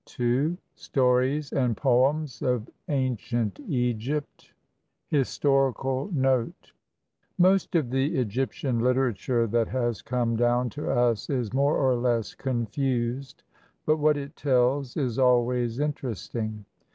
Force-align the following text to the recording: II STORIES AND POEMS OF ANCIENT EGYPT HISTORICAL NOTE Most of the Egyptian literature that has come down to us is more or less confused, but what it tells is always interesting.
II 0.19 0.57
STORIES 0.73 1.51
AND 1.53 1.77
POEMS 1.77 2.41
OF 2.41 2.67
ANCIENT 2.87 3.59
EGYPT 3.59 4.51
HISTORICAL 5.11 6.09
NOTE 6.11 6.71
Most 7.37 7.75
of 7.75 7.91
the 7.91 8.15
Egyptian 8.17 8.79
literature 8.79 9.45
that 9.45 9.67
has 9.67 10.01
come 10.01 10.35
down 10.35 10.71
to 10.71 10.89
us 10.89 11.29
is 11.29 11.53
more 11.53 11.77
or 11.77 11.93
less 11.93 12.33
confused, 12.33 13.43
but 13.85 13.97
what 13.97 14.17
it 14.17 14.35
tells 14.35 14.97
is 14.97 15.19
always 15.19 15.79
interesting. 15.79 16.65